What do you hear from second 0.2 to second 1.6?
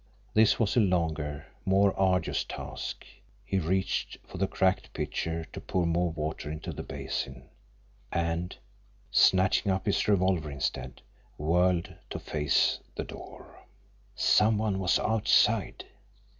This was a longer,